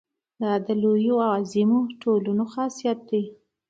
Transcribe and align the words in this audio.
دا 0.41 0.51
د 0.65 0.67
لویو 0.81 1.15
او 1.25 1.31
عظیمو 1.39 1.79
ټولنو 2.01 2.43
خاصیت 2.53 2.99
دی. 3.09 3.23